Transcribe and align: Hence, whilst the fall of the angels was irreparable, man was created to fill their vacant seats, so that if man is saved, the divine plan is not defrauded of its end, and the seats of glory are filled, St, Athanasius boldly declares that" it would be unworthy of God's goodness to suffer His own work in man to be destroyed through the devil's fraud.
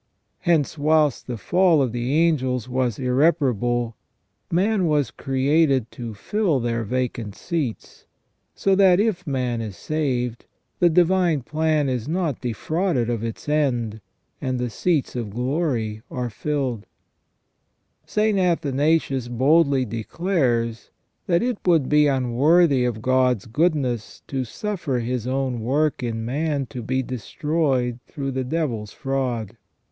Hence, 0.39 0.79
whilst 0.79 1.27
the 1.27 1.37
fall 1.37 1.79
of 1.79 1.91
the 1.91 2.11
angels 2.11 2.67
was 2.67 2.97
irreparable, 2.97 3.95
man 4.51 4.87
was 4.87 5.11
created 5.11 5.91
to 5.91 6.15
fill 6.15 6.59
their 6.59 6.83
vacant 6.83 7.35
seats, 7.35 8.07
so 8.55 8.73
that 8.73 8.99
if 8.99 9.27
man 9.27 9.61
is 9.61 9.77
saved, 9.77 10.47
the 10.79 10.89
divine 10.89 11.41
plan 11.43 11.87
is 11.87 12.07
not 12.07 12.41
defrauded 12.41 13.11
of 13.11 13.23
its 13.23 13.47
end, 13.47 14.01
and 14.41 14.57
the 14.57 14.71
seats 14.71 15.15
of 15.15 15.29
glory 15.29 16.01
are 16.09 16.31
filled, 16.31 16.87
St, 18.07 18.39
Athanasius 18.39 19.27
boldly 19.27 19.85
declares 19.85 20.89
that" 21.27 21.43
it 21.43 21.59
would 21.63 21.87
be 21.89 22.07
unworthy 22.07 22.85
of 22.85 23.03
God's 23.03 23.45
goodness 23.45 24.23
to 24.25 24.45
suffer 24.45 24.97
His 24.97 25.27
own 25.27 25.59
work 25.59 26.01
in 26.01 26.25
man 26.25 26.65
to 26.71 26.81
be 26.81 27.03
destroyed 27.03 27.99
through 28.07 28.31
the 28.31 28.43
devil's 28.43 28.91
fraud. 28.91 29.57